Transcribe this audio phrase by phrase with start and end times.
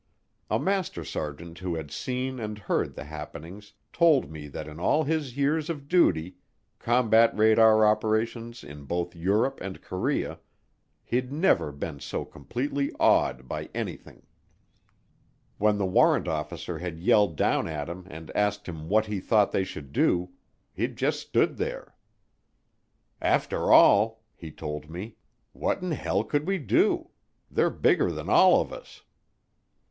[0.49, 5.03] A master sergeant who had seen and heard the happenings told me that in all
[5.03, 6.37] his years of duty
[6.79, 10.39] combat radar operations in both Europe and Korea
[11.03, 14.23] he'd never been so completely awed by anything.
[15.59, 19.51] When the warrant officer had yelled down at him and asked him what he thought
[19.51, 20.29] they should do,
[20.73, 21.93] he'd just stood there.
[23.21, 25.17] "After all," he told me,
[25.53, 27.11] "what in hell could we do
[27.51, 29.03] they're bigger than all of us."